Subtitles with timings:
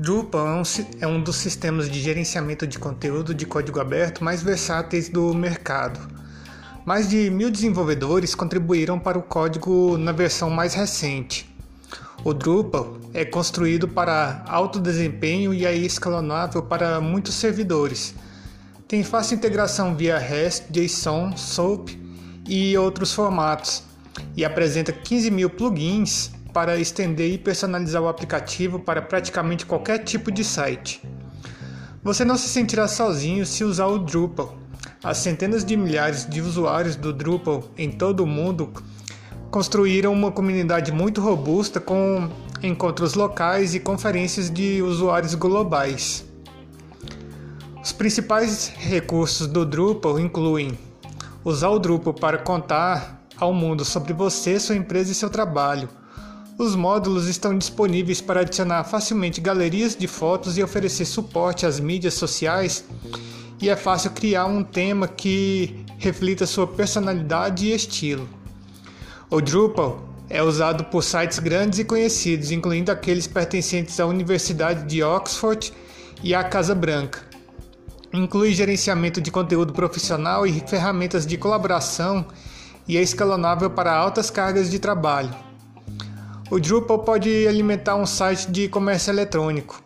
[0.00, 0.62] Drupal é um,
[1.00, 5.98] é um dos sistemas de gerenciamento de conteúdo de código aberto mais versáteis do mercado.
[6.86, 11.52] Mais de mil desenvolvedores contribuíram para o código na versão mais recente.
[12.22, 18.14] O Drupal é construído para alto desempenho e é escalonável para muitos servidores.
[18.86, 21.88] Tem fácil integração via REST, JSON, SOAP
[22.46, 23.82] e outros formatos,
[24.36, 30.30] e apresenta 15 mil plugins para estender e personalizar o aplicativo para praticamente qualquer tipo
[30.30, 31.02] de site.
[32.02, 34.56] Você não se sentirá sozinho se usar o Drupal.
[35.02, 38.72] As centenas de milhares de usuários do Drupal em todo o mundo
[39.50, 42.30] construíram uma comunidade muito robusta com
[42.62, 46.24] encontros locais e conferências de usuários globais.
[47.82, 50.78] Os principais recursos do Drupal incluem
[51.44, 55.88] usar o Drupal para contar ao mundo sobre você, sua empresa e seu trabalho.
[56.58, 62.14] Os módulos estão disponíveis para adicionar facilmente galerias de fotos e oferecer suporte às mídias
[62.14, 62.84] sociais,
[63.62, 68.28] e é fácil criar um tema que reflita sua personalidade e estilo.
[69.30, 75.00] O Drupal é usado por sites grandes e conhecidos, incluindo aqueles pertencentes à Universidade de
[75.00, 75.72] Oxford
[76.24, 77.20] e à Casa Branca.
[78.12, 82.26] Inclui gerenciamento de conteúdo profissional e ferramentas de colaboração
[82.88, 85.47] e é escalonável para altas cargas de trabalho.
[86.50, 89.82] O Drupal pode alimentar um site de comércio eletrônico.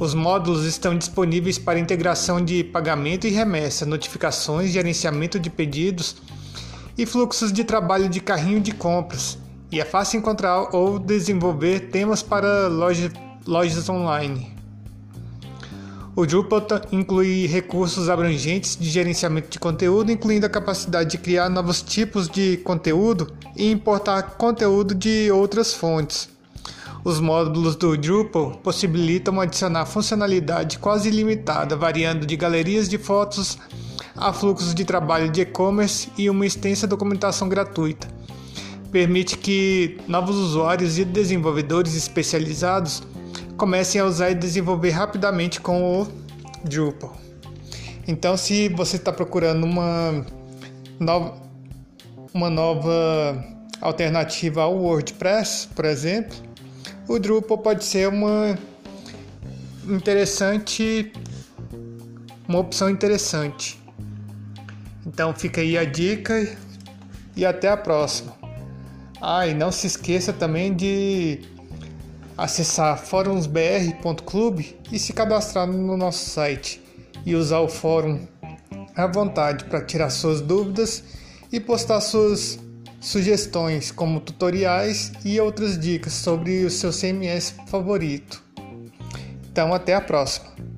[0.00, 6.16] Os módulos estão disponíveis para integração de pagamento e remessa, notificações, gerenciamento de pedidos
[6.98, 9.38] e fluxos de trabalho de carrinho de compras,
[9.70, 13.12] e é fácil encontrar ou desenvolver temas para loja,
[13.46, 14.52] lojas online.
[16.14, 16.60] O Drupal
[16.92, 22.58] inclui recursos abrangentes de gerenciamento de conteúdo, incluindo a capacidade de criar novos tipos de
[22.58, 26.28] conteúdo e importar conteúdo de outras fontes.
[27.02, 33.58] Os módulos do Drupal possibilitam adicionar funcionalidade quase ilimitada, variando de galerias de fotos
[34.14, 38.06] a fluxos de trabalho de e-commerce e uma extensa documentação gratuita.
[38.90, 43.02] Permite que novos usuários e desenvolvedores especializados
[43.62, 46.08] comecem a usar e desenvolver rapidamente com o
[46.64, 47.16] Drupal.
[48.08, 50.26] Então, se você está procurando uma
[50.98, 51.40] nova,
[52.34, 53.44] uma nova
[53.80, 56.36] alternativa ao WordPress, por exemplo,
[57.06, 58.58] o Drupal pode ser uma
[59.88, 61.12] interessante,
[62.48, 63.80] uma opção interessante.
[65.06, 66.52] Então fica aí a dica
[67.36, 68.34] e até a próxima.
[69.20, 71.42] Ah, e não se esqueça também de
[72.42, 76.82] acessar fórumsbr.club e se cadastrar no nosso site
[77.24, 78.26] e usar o fórum
[78.96, 81.04] à vontade para tirar suas dúvidas
[81.52, 82.58] e postar suas
[83.00, 88.42] sugestões como tutoriais e outras dicas sobre o seu CMS favorito.
[89.48, 90.71] Então até a próxima.